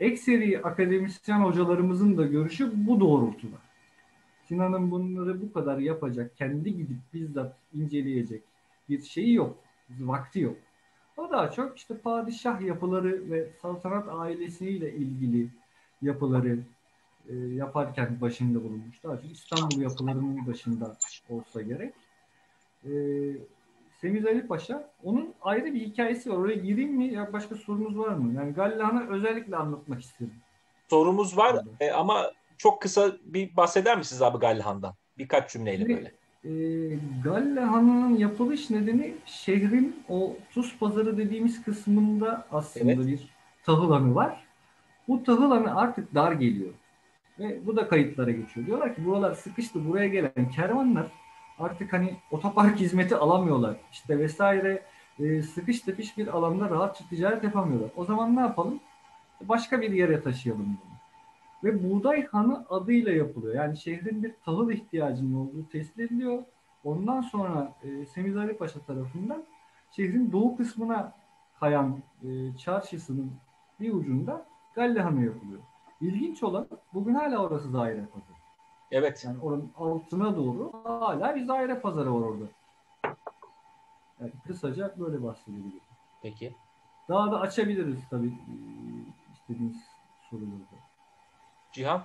[0.00, 3.56] ekseri akademisyen hocalarımızın da görüşü bu doğrultuda.
[4.44, 8.42] Sinan'ın bunları bu kadar yapacak, kendi gidip bizzat inceleyecek
[8.88, 9.56] bir şeyi yok,
[10.00, 10.56] vakti yok.
[11.16, 15.48] O daha çok işte padişah yapıları ve saltanat ailesiyle ilgili
[16.02, 16.58] yapıları
[17.28, 19.04] e, yaparken başında bulunmuş.
[19.04, 20.96] Daha çok İstanbul yapılarının başında
[21.30, 21.94] olsa gerek.
[22.84, 22.92] E,
[24.00, 26.36] Semiz Ali Paşa onun ayrı bir hikayesi var.
[26.36, 27.14] Oraya gireyim mi?
[27.14, 28.34] Ya başka sorunuz var mı?
[28.34, 30.34] Yani Gallahan'ı özellikle anlatmak istedim.
[30.90, 34.94] Sorumuz var e, ama çok kısa bir bahseder misiniz abi Gallahan'dan?
[35.18, 36.12] Birkaç cümleyle Şimdi, böyle.
[36.44, 43.06] E, Gallahan'ın yapılış nedeni şehrin o Tuz Pazarı dediğimiz kısmında aslında evet.
[43.06, 43.28] bir
[43.64, 44.44] tahıl hanı var.
[45.08, 46.72] Bu tahıl hanı artık dar geliyor.
[47.38, 48.66] Ve bu da kayıtlara geçiyor.
[48.66, 49.88] Diyorlar ki buralar sıkıştı.
[49.88, 51.06] Buraya gelen kervanlar
[51.58, 53.76] artık hani otopark hizmeti alamıyorlar.
[53.92, 54.82] İşte vesaire
[55.18, 57.90] e, sıkış tepiş bir alanda rahatça ticaret yapamıyorlar.
[57.96, 58.80] O zaman ne yapalım?
[59.40, 60.96] Başka bir yere taşıyalım bunu.
[61.64, 63.54] Ve Buğday Hanı adıyla yapılıyor.
[63.54, 66.42] Yani şehrin bir tahıl ihtiyacının olduğu tespit ediliyor.
[66.84, 69.44] Ondan sonra e, Semiz Ali Paşa tarafından
[69.90, 71.12] şehrin doğu kısmına
[71.60, 73.32] kayan e, çarşısının
[73.80, 75.60] bir ucunda Galle Hanı yapılıyor.
[76.00, 78.35] İlginç olan bugün hala orası daire pazarı.
[78.90, 79.24] Evet.
[79.24, 82.44] Yani oranın altına doğru hala bir daire pazarı var orada.
[84.20, 85.80] Yani kısaca böyle bahsedebilirim.
[86.22, 86.54] Peki.
[87.08, 88.54] Daha da açabiliriz tabii e,
[89.34, 89.76] istediğiniz
[90.30, 90.60] soruları
[91.72, 92.02] Cihan?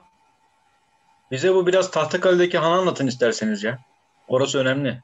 [1.31, 3.79] Bize bu biraz Tahtakale'deki Han anlatın isterseniz ya.
[4.27, 5.01] Orası önemli.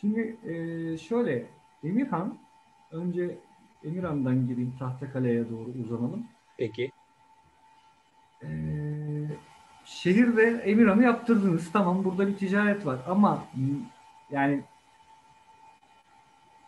[0.00, 1.46] Şimdi e, şöyle
[1.84, 2.38] Emirhan
[2.90, 3.38] önce
[3.84, 6.26] Emirhan'dan gireyim Tahtakale'ye doğru uzanalım.
[6.56, 6.90] Peki.
[10.04, 11.72] Ee, şehirde Emirhan'ı yaptırdınız.
[11.72, 13.44] Tamam burada bir ticaret var ama
[14.30, 14.62] yani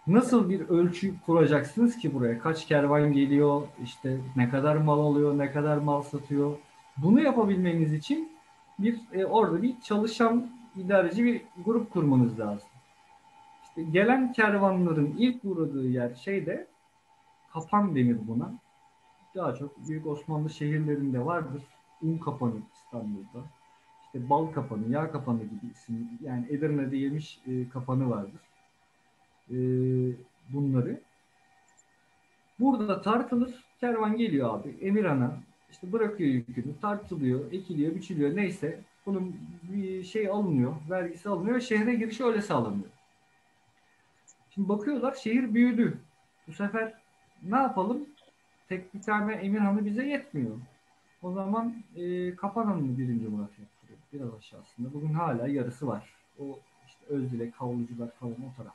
[0.07, 2.39] nasıl bir ölçü kuracaksınız ki buraya?
[2.39, 3.63] Kaç kervan geliyor?
[3.83, 5.39] İşte ne kadar mal alıyor?
[5.39, 6.57] Ne kadar mal satıyor?
[6.97, 8.33] Bunu yapabilmeniz için
[8.79, 12.69] bir e, orada bir çalışan idareci bir grup kurmanız lazım.
[13.63, 16.67] İşte gelen kervanların ilk uğradığı yer şeyde
[17.53, 18.55] kapan denir buna.
[19.35, 21.63] Daha çok Büyük Osmanlı şehirlerinde vardır.
[22.03, 23.45] Un kapanı İstanbul'da.
[24.07, 26.09] İşte bal kapanı, yağ kapanı gibi isim.
[26.23, 28.41] Yani Edirne'de yemiş e, kapanı vardır
[29.51, 29.57] e,
[30.49, 31.01] bunları.
[32.61, 33.67] Burada tartılır.
[33.81, 34.77] Kervan geliyor abi.
[34.81, 35.37] Emirhan'a
[35.71, 36.81] işte bırakıyor yükünü.
[36.81, 38.37] Tartılıyor, ekiliyor, biçiliyor.
[38.37, 38.81] Neyse.
[39.07, 40.75] Bunun bir şey alınıyor.
[40.91, 41.61] Vergisi alınıyor.
[41.61, 42.91] Şehre girişi öyle sağlanıyor.
[44.51, 45.99] Şimdi bakıyorlar şehir büyüdü.
[46.49, 46.95] Bu sefer
[47.43, 48.07] ne yapalım?
[48.69, 50.57] Tek bir tane Emirhan'ı bize yetmiyor.
[51.27, 53.99] O zaman e, Kapanhan'ı birinci Murat yaptırıyor.
[54.13, 54.95] Biraz aşağısında.
[54.95, 56.15] Bugün hala yarısı var.
[56.39, 58.75] O işte Özdilek, Havlucular falan o taraf.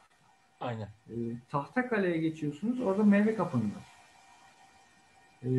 [0.60, 0.88] Aynen.
[1.10, 1.16] E,
[1.50, 2.82] Tahtakale'ye geçiyorsunuz.
[2.82, 3.88] Orada meyve kapını var.
[5.44, 5.50] E,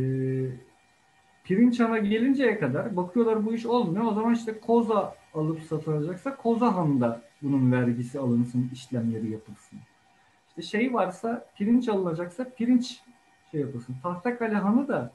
[1.45, 4.05] Pirinçhan'a gelinceye kadar bakıyorlar bu iş olmuyor.
[4.05, 9.79] O zaman işte koza alıp satılacaksa koza hanında bunun vergisi alınsın, işlemleri yapılsın.
[10.49, 13.01] İşte şey varsa pirinç alınacaksa pirinç
[13.51, 13.97] şey yapılsın.
[14.03, 15.13] Tahtakale Hanı da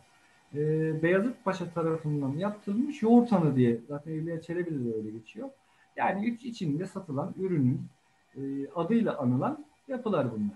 [0.56, 0.60] e,
[1.04, 5.50] Beyazıt Paşa tarafından yaptırılmış yoğurt hanı diye zaten İlyas Çelebi'de de öyle geçiyor.
[5.96, 7.82] Yani üç içinde satılan ürünün
[8.36, 8.42] e,
[8.76, 10.56] adıyla anılan yapılar bunlar.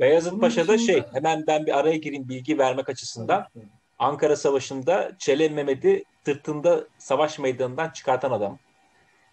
[0.00, 3.46] Beyazıt Bunun Paşa'da şey hemen ben bir araya gireyim bilgi vermek açısından.
[3.56, 3.66] Evet,
[3.98, 8.58] Ankara Savaşı'nda Çele Mehmet'i tırtında savaş meydanından çıkartan adam.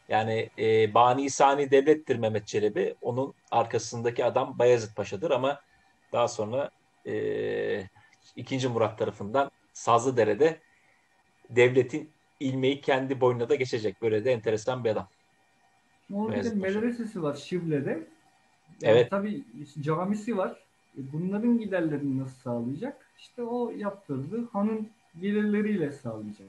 [0.09, 2.95] Yani e, Bani Sani devlettir Mehmet Çelebi.
[3.01, 5.59] Onun arkasındaki adam Bayezid Paşa'dır ama
[6.13, 6.69] daha sonra
[7.07, 7.83] e,
[8.35, 8.67] 2.
[8.67, 10.59] Murat tarafından Sazlıdere'de
[11.49, 14.01] devletin ilmeği kendi boynuna da geçecek.
[14.01, 15.07] Böyle de enteresan bir adam.
[16.13, 17.89] Onun bir de medresesi var Şivle'de.
[17.89, 18.07] Yani
[18.81, 19.09] evet.
[19.09, 19.43] Tabii
[19.81, 20.51] camisi var.
[20.97, 23.07] E, bunların giderlerini nasıl sağlayacak?
[23.19, 24.49] İşte o yaptırdı.
[24.53, 24.89] Hanın
[25.21, 26.47] gelirleriyle sağlayacak.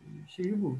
[0.00, 0.78] E, şeyi bu.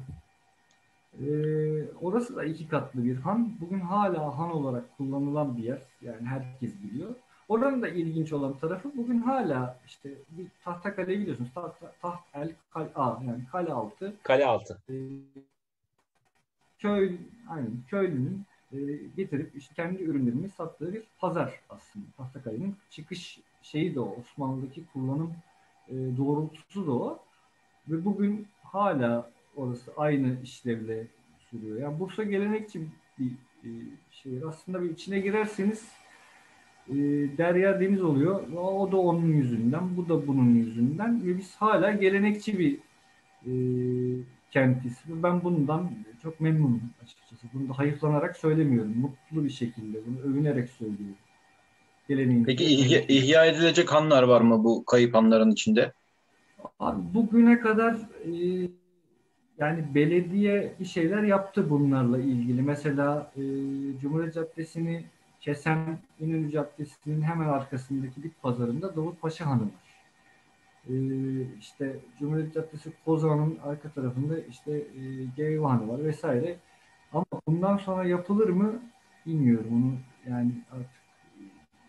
[1.21, 3.57] Ee, orası da iki katlı bir han.
[3.61, 5.81] Bugün hala han olarak kullanılan bir yer.
[6.01, 7.15] Yani herkes biliyor.
[7.49, 11.49] Oranın da ilginç olan tarafı bugün hala işte bir tahta kale biliyorsunuz.
[11.55, 14.13] Taht, taht el kale, a, yani kale altı.
[14.23, 14.77] Kale altı.
[14.89, 14.93] E,
[16.79, 17.17] köy,
[17.49, 18.77] aynen köylünün e,
[19.15, 22.05] getirip işte kendi ürünlerini sattığı bir pazar aslında.
[22.17, 24.15] Tahtakale'nin çıkış şeyi de o.
[24.19, 25.33] Osmanlı'daki kullanım
[25.87, 27.19] e, doğrultusu da o.
[27.89, 31.07] Ve bugün hala orası aynı işlevle
[31.49, 31.81] sürüyor.
[31.81, 32.87] Yani Bursa gelenekçi
[33.19, 33.31] bir
[33.63, 33.69] e,
[34.11, 34.41] şehir.
[34.41, 35.98] Aslında bir içine girerseniz
[36.89, 36.95] e,
[37.37, 38.53] derya deniz oluyor.
[38.53, 42.77] O da onun yüzünden, bu da bunun yüzünden ve biz hala gelenekçi bir
[43.45, 43.51] e,
[44.51, 44.97] kentiz.
[45.07, 45.91] Ben bundan
[46.23, 47.47] çok memnunum açıkçası.
[47.53, 48.97] Bunu da hayıflanarak söylemiyorum.
[48.97, 51.15] Mutlu bir şekilde bunu övünerek söylüyorum.
[52.07, 55.91] Geleneğin Peki ihya, ihya edilecek hanlar var mı bu kayıp hanların içinde?
[56.79, 57.93] Abi bugüne kadar
[58.25, 58.31] e,
[59.59, 62.61] yani belediye bir şeyler yaptı bunlarla ilgili.
[62.61, 63.41] Mesela e,
[64.01, 65.05] Cumhuriyet Caddesi'ni
[65.41, 69.89] kesen İnönü Caddesi'nin hemen arkasındaki bit pazarında Davut Paşa Hanı var.
[70.89, 70.93] E,
[71.59, 76.55] işte Cumhuriyet Caddesi Kozan'ın arka tarafında işte e, Geyve Hanı var vesaire.
[77.13, 78.81] Ama bundan sonra yapılır mı
[79.25, 79.67] bilmiyorum.
[79.71, 79.93] Onu
[80.33, 80.99] yani artık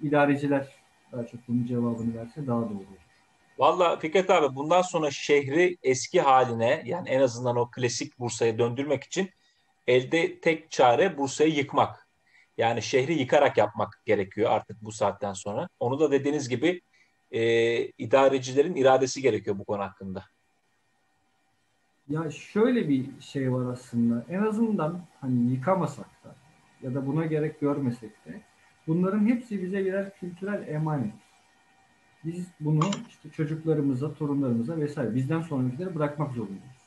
[0.02, 0.68] idareciler
[1.12, 3.00] daha çok bunun cevabını verse daha doğru olur.
[3.58, 9.04] Valla Fikret abi bundan sonra şehri eski haline yani en azından o klasik Bursa'ya döndürmek
[9.04, 9.30] için
[9.86, 12.09] elde tek çare Bursa'yı yıkmak.
[12.58, 15.68] Yani şehri yıkarak yapmak gerekiyor artık bu saatten sonra.
[15.80, 16.80] Onu da dediğiniz gibi
[17.30, 17.42] e,
[17.86, 20.24] idarecilerin iradesi gerekiyor bu konu hakkında.
[22.08, 24.24] Ya şöyle bir şey var aslında.
[24.28, 26.34] En azından hani yıkamasak da
[26.82, 28.40] ya da buna gerek görmesek de
[28.86, 31.14] bunların hepsi bize birer kültürel emanet.
[32.24, 36.80] Biz bunu işte çocuklarımıza, torunlarımıza vesaire bizden sonrakilere bırakmak zorundayız.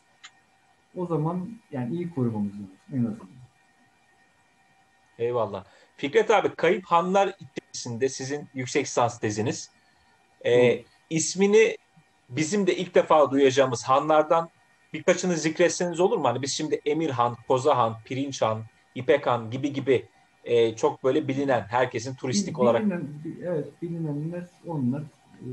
[0.95, 3.42] O zaman yani iyi korumamız lazım en azından.
[5.23, 5.63] Eyvallah.
[5.97, 9.69] Fikret abi Kayıp Hanlar içerisinde sizin yüksek lisans teziniz.
[10.45, 11.77] Ee, ismini
[12.29, 14.49] bizim de ilk defa duyacağımız hanlardan
[14.93, 16.27] birkaçını zikretseniz olur mu?
[16.27, 18.63] Hani biz şimdi Emirhan, Kozahan, Pirinçhan,
[18.95, 20.05] İpekhan gibi gibi
[20.43, 22.83] e, çok böyle bilinen, herkesin turistik bilinen, olarak.
[23.43, 25.03] Evet, bilinenler onlar.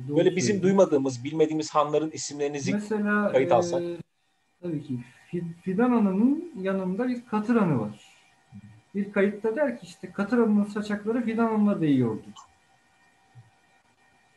[0.09, 0.63] Doğru böyle bizim söylüyor.
[0.63, 3.83] duymadığımız, bilmediğimiz hanların isimlerini Mesela, kayıt alsak.
[3.83, 3.97] E,
[4.63, 4.99] tabii ki
[5.63, 8.10] Fidan Hanım'ın yanında bir Katır Hanı var.
[8.95, 12.23] Bir kayıtta der ki işte Hanım'ın saçakları Fidan Hanım'la değiyordu.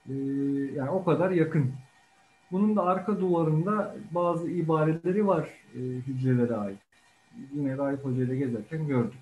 [0.10, 0.14] Ee,
[0.76, 1.74] yani o kadar yakın.
[2.52, 6.80] Bunun da arka duvarında bazı ibareleri var e, hücrelere ait.
[7.54, 9.20] Yine Raif Hoca ile gezerken gördük.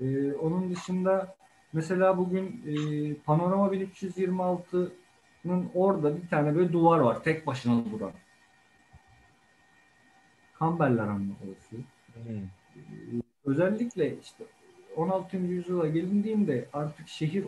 [0.00, 1.34] E, onun dışında
[1.72, 2.74] mesela bugün e,
[3.14, 7.22] Panorama 1326'nın orada bir tane böyle duvar var.
[7.22, 8.12] Tek başına duran.
[10.54, 11.76] Kamberler Hanı orası.
[12.14, 12.61] Hmm.
[13.46, 14.44] E, özellikle işte
[14.96, 15.36] 16.
[15.36, 17.44] yüzyıla gelindiğinde artık şehir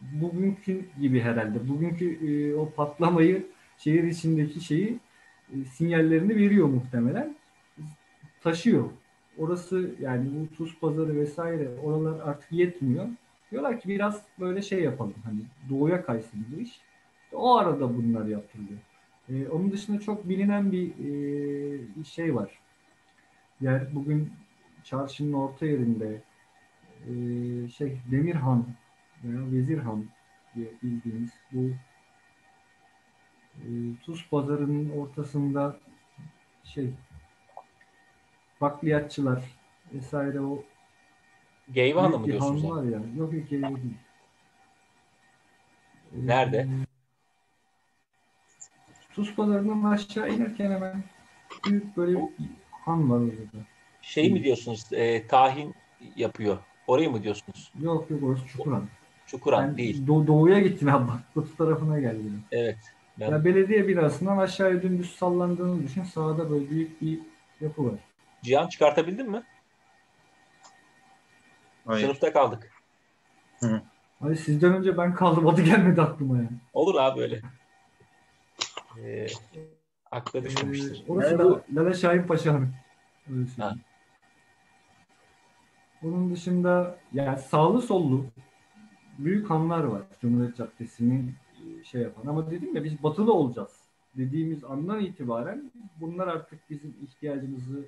[0.00, 1.68] bugünkü gibi herhalde.
[1.68, 3.46] Bugünkü e, o patlamayı
[3.78, 4.98] şehir içindeki şeyi
[5.52, 7.36] e, sinyallerini veriyor muhtemelen.
[8.42, 8.90] Taşıyor.
[9.38, 13.06] Orası yani bu tuz pazarı vesaire oralar artık yetmiyor.
[13.50, 15.14] Diyorlar ki biraz böyle şey yapalım.
[15.24, 16.80] Hani doğuya kaysın bu iş.
[17.32, 18.78] O arada bunlar yapılıyor.
[19.28, 20.88] Ee, onun dışında çok bilinen bir,
[22.00, 22.58] e, şey var.
[23.60, 24.32] Yani bugün
[24.84, 26.22] çarşının orta yerinde
[27.06, 27.12] e,
[27.68, 28.66] şey Demirhan
[29.24, 30.06] veya Vezirhan
[30.54, 31.70] diye bildiğimiz bu
[33.58, 33.66] e,
[34.04, 35.76] Tuz pazarının ortasında
[36.64, 36.90] şey
[38.60, 39.44] bakliyatçılar
[39.94, 40.64] vesaire o
[41.72, 42.70] Geyve Hanı mı diyorsunuz?
[42.70, 43.00] var ya.
[43.16, 43.96] Yok yok Geyve değil.
[46.14, 46.58] E, Nerede?
[46.58, 46.86] Ee,
[49.12, 51.04] Tuz pazarından aşağı inerken hemen
[51.66, 52.28] büyük böyle bir
[52.70, 53.66] han var orada.
[54.04, 54.92] Şey mi diyorsunuz?
[54.92, 55.74] E, tahin
[56.16, 56.58] yapıyor.
[56.86, 57.72] Orayı mı diyorsunuz?
[57.80, 58.88] Yok yok orası Çukuran.
[59.26, 60.06] Çukuran ben değil.
[60.06, 61.36] Do- doğuya gittim bak.
[61.36, 62.42] Batı tarafına geldim.
[62.52, 62.78] Evet.
[63.20, 63.30] Ben...
[63.30, 66.02] Ya belediye binasından aşağıya dümdüz sallandığını düşün.
[66.04, 67.18] Sağda böyle büyük bir
[67.60, 67.98] yapı var.
[68.42, 69.42] Cihan çıkartabildin mi?
[71.86, 72.06] Hayır.
[72.06, 72.70] Sınıfta kaldık.
[73.60, 73.82] Hı.
[74.20, 75.46] Hayır sizden önce ben kaldım.
[75.48, 76.48] Adı gelmedi aklıma yani.
[76.72, 77.40] Olur abi öyle.
[78.98, 79.26] Ee,
[80.10, 81.04] akla düşmemiştir.
[81.08, 82.74] Ee, orası da Lale Şahin Paşa'nın.
[86.04, 88.26] Onun dışında yani sağlı sollu
[89.18, 91.34] büyük hanlar var Cumhuriyet Caddesi'nin
[91.80, 92.26] e, şey yapan.
[92.26, 93.84] Ama dedim ya biz batılı olacağız
[94.16, 97.84] dediğimiz andan itibaren bunlar artık bizim ihtiyacımızı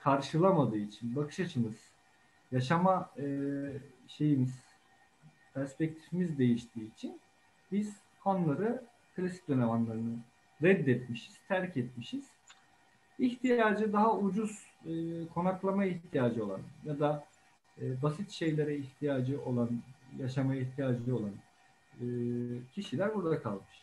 [0.00, 1.74] karşılamadığı için bakış açımız,
[2.52, 3.24] yaşama e,
[4.08, 4.54] şeyimiz,
[5.54, 7.20] perspektifimiz değiştiği için
[7.72, 8.84] biz hanları,
[9.16, 10.18] klasik dönem hanlarını
[10.62, 12.24] reddetmişiz, terk etmişiz.
[13.18, 14.92] İhtiyacı daha ucuz e,
[15.34, 17.24] konaklama ihtiyacı olan ya da
[17.80, 19.70] e, basit şeylere ihtiyacı olan,
[20.18, 21.32] yaşamaya ihtiyacı olan
[22.00, 22.06] e,
[22.74, 23.80] kişiler burada kalmış.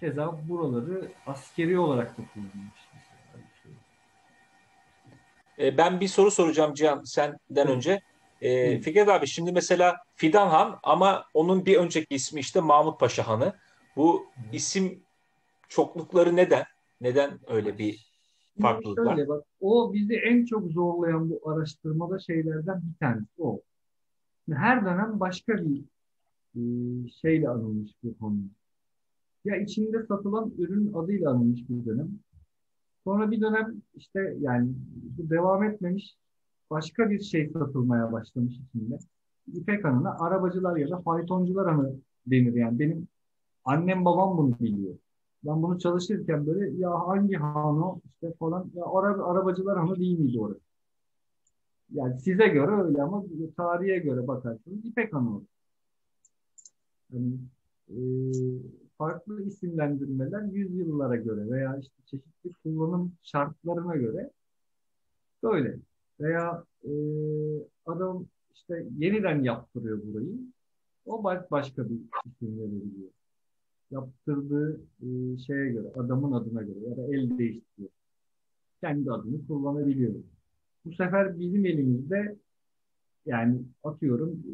[0.00, 2.80] Keza buraları askeri olarak da kullanılmış.
[5.58, 8.00] E, ben bir soru soracağım Cihan senden önce.
[8.40, 13.28] E, Fikret abi şimdi mesela Fidan Han ama onun bir önceki ismi işte Mahmut Paşa
[13.28, 13.56] Hanı.
[13.96, 15.02] Bu isim
[15.68, 16.64] çoklukları neden?
[17.00, 18.13] Neden öyle bir
[18.60, 19.16] farklılık var?
[19.16, 23.60] Şöyle bak, o bizi en çok zorlayan bu araştırmada şeylerden bir tanesi o.
[24.50, 25.84] Her dönem başka bir
[27.10, 28.36] şeyle anılmış bir konu.
[29.44, 32.08] Ya içinde satılan ürün adıyla anılmış bir dönem.
[33.04, 34.68] Sonra bir dönem işte yani
[35.18, 36.16] devam etmemiş
[36.70, 38.98] başka bir şey satılmaya başlamış içinde.
[39.54, 41.94] İpek Hanı'na arabacılar ya da faytoncular hanı
[42.26, 42.78] denir yani.
[42.78, 43.08] Benim
[43.64, 44.94] annem babam bunu biliyor.
[45.44, 50.40] Ben bunu çalışırken böyle ya hangi hanı işte falan ya ara, arabacılar hanı değil miydi
[50.40, 50.60] orası?
[51.92, 53.24] Yani size göre öyle ama
[53.56, 55.44] tarihe göre bakarsanız İpek Hanı olur.
[57.12, 57.38] Yani,
[57.88, 57.96] e,
[58.98, 64.30] farklı isimlendirmeler yüzyıllara göre veya işte çeşitli kullanım şartlarına göre
[65.42, 65.78] böyle.
[66.20, 66.92] Veya e,
[67.86, 70.38] adam işte yeniden yaptırıyor burayı.
[71.06, 73.10] O başka bir isim verebiliyor.
[73.90, 77.90] Yaptırdığı e, şeye göre, adamın adına göre ya da el değiştiriyor.
[78.80, 80.14] Kendi adını kullanabiliyor.
[80.84, 82.36] Bu sefer bizim elimizde
[83.26, 84.52] yani atıyorum e,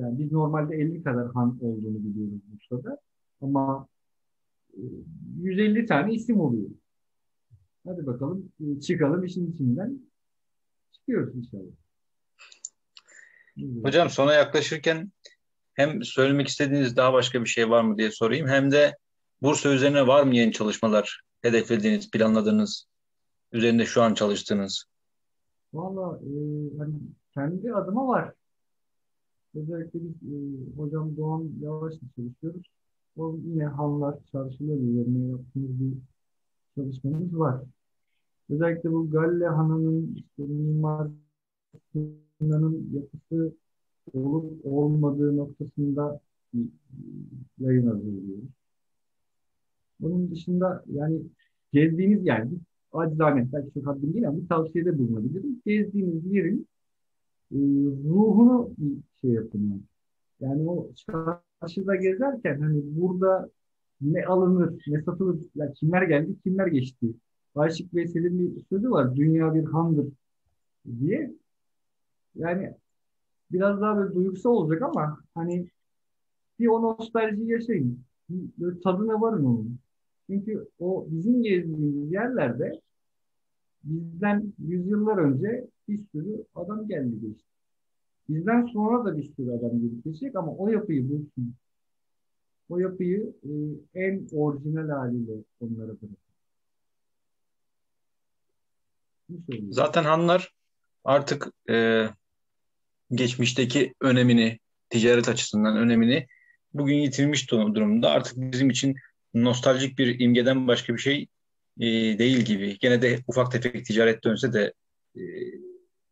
[0.00, 3.00] yani biz normalde 50 kadar han olduğunu biliyoruz Bursa'da.
[3.40, 3.88] Ama
[5.42, 6.70] 150 e, tane isim oluyor.
[7.86, 10.00] Hadi bakalım e, çıkalım işin içinden.
[10.92, 11.72] Çıkıyoruz inşallah.
[13.82, 15.12] Hocam sona yaklaşırken
[15.76, 18.48] hem söylemek istediğiniz daha başka bir şey var mı diye sorayım.
[18.48, 18.96] Hem de
[19.42, 22.86] Bursa üzerine var mı yeni çalışmalar hedeflediğiniz, planladığınız,
[23.52, 24.84] üzerinde şu an çalıştığınız?
[25.74, 26.30] Valla e,
[26.78, 26.94] hani
[27.34, 28.32] kendi adıma var.
[29.54, 30.36] Özellikle biz e,
[30.76, 32.66] hocam Doğan Yavaş'la çalışıyoruz.
[33.16, 35.98] O yine hanlar, çarşılar üzerine yaptığımız bir
[36.74, 37.60] çalışmamız var.
[38.50, 41.08] Özellikle bu Galle Hanı'nın işte Mimar
[42.92, 43.56] yapısı
[44.12, 46.20] olup olmadığı noktasında
[46.54, 46.68] bir
[47.58, 48.44] yayın hazırlıyoruz.
[50.00, 51.22] Bunun dışında yani
[51.72, 52.32] gezdiğiniz bir
[52.92, 55.62] acizane belki çok haddim değil ama bir tavsiyede bulunabilirim.
[55.66, 56.66] Gezdiğiniz yerin
[57.52, 57.58] e,
[58.08, 59.84] ruhunu bir şey yapın.
[60.40, 63.50] Yani o çarşıda gezerken hani burada
[64.00, 67.06] ne alınır, ne satılır, yani kimler geldi, kimler geçti.
[67.54, 70.06] Aşık Veysel'in bir sözü var, dünya bir handır
[71.00, 71.34] diye.
[72.34, 72.74] Yani
[73.52, 75.68] biraz daha böyle duygusal olacak ama hani
[76.58, 78.00] bir o nostalji yaşayın.
[78.30, 79.78] Böyle tadına varın onun.
[80.26, 82.80] Çünkü o bizim gezdiğimiz yerlerde
[83.84, 87.46] bizden yüzyıllar önce bir sürü adam geldi geçti.
[88.28, 91.54] Bizden sonra da bir sürü adam gelip geçecek ama o yapıyı bulsun.
[92.68, 93.50] O yapıyı e,
[94.00, 96.16] en orijinal haliyle onlara bırakın.
[99.70, 100.54] Zaten hanlar
[101.04, 102.06] artık e,
[103.10, 104.58] geçmişteki önemini,
[104.90, 106.26] ticaret açısından önemini
[106.74, 108.10] bugün yitirmiş durumda.
[108.10, 108.96] Artık bizim için
[109.34, 111.28] nostaljik bir imgeden başka bir şey
[111.80, 111.86] e,
[112.18, 112.78] değil gibi.
[112.78, 114.72] Gene de ufak tefek ticaret dönse de
[115.16, 115.22] e,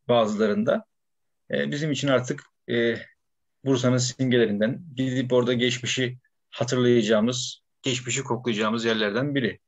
[0.09, 0.85] bazılarında
[1.50, 2.94] e, bizim için artık e,
[3.64, 6.18] Bursa'nın simgelerinden gidip orada geçmişi
[6.50, 9.59] hatırlayacağımız, geçmişi koklayacağımız yerlerden biri.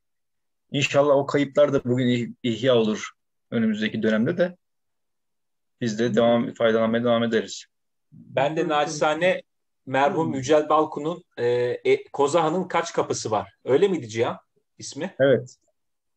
[0.70, 3.10] İnşallah o kayıplar da bugün ihya olur
[3.50, 4.56] önümüzdeki dönemde de
[5.80, 7.66] biz de devam faydalanmaya devam ederiz.
[8.12, 9.42] Ben de naçizane
[9.86, 11.46] merhum Yücel Balkun'un e,
[11.84, 13.54] e, Kozahan'ın kaç kapısı var?
[13.64, 14.38] Öyle miydi Cihan
[14.78, 15.14] ismi?
[15.20, 15.56] Evet.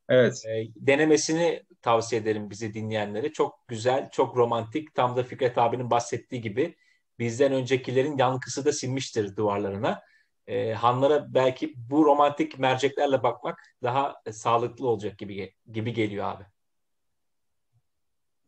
[0.10, 0.44] Evet.
[0.46, 3.32] E, denemesini tavsiye ederim bizi dinleyenlere.
[3.32, 4.96] Çok güzel, çok romantik.
[4.96, 6.76] Tam da Fikret abinin bahsettiği gibi
[7.20, 10.02] bizden öncekilerin yankısı da sinmiştir duvarlarına.
[10.48, 16.44] E, hanlara belki bu romantik merceklerle bakmak daha e, sağlıklı olacak gibi gibi geliyor abi.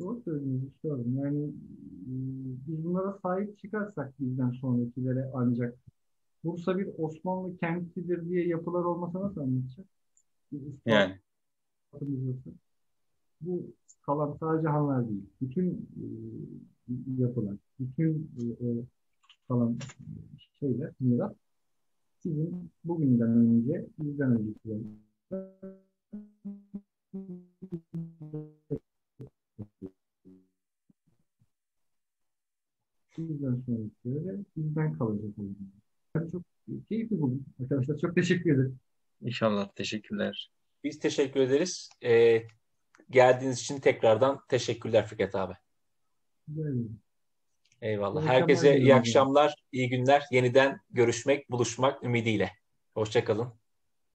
[0.01, 1.15] Doğru söylüyorsun.
[1.15, 2.13] Yani e,
[2.67, 5.77] biz bunlara sahip çıkarsak bizden sonrakilere ancak
[6.43, 9.85] Bursa bir Osmanlı kentidir diye yapılar olmasa nasıl anlatacak?
[10.85, 11.19] Yani.
[13.41, 13.63] Bu
[14.05, 15.25] kalan sadece hanlar değil.
[15.41, 16.05] Bütün e,
[17.17, 18.65] yapılan bütün e,
[19.47, 19.77] kalan
[20.59, 21.33] şeyler, miras
[22.19, 24.53] sizin bugünden önce, bizden önce
[33.17, 35.57] bizden sonrakileri de bizden kalacak olacak.
[36.15, 36.41] Yani çok
[36.89, 37.45] keyifli bugün.
[37.61, 38.79] Arkadaşlar çok teşekkür ederim.
[39.21, 39.67] İnşallah.
[39.75, 40.51] Teşekkürler.
[40.83, 41.89] Biz teşekkür ederiz.
[42.03, 42.43] Ee,
[43.09, 45.53] geldiğiniz için tekrardan teşekkürler Fikret abi.
[46.47, 46.73] Güzel.
[47.81, 48.23] Eyvallah.
[48.23, 50.23] İyi Herkese iyi akşamlar, iyi günler.
[50.31, 52.51] Yeniden görüşmek, buluşmak ümidiyle.
[52.93, 53.60] Hoşçakalın.